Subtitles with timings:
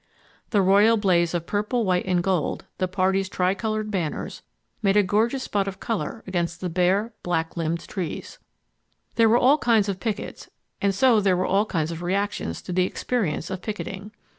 [0.49, 5.67] The royal blaze of purple, white and gold the Party's tricolored banners—made a gorgeous spot
[5.67, 8.39] of color against the bare, blacklimbed trees.
[9.13, 10.49] There were all kinds of pickets
[10.81, 14.09] and so there were all kinds of reactions to the experience of picketing.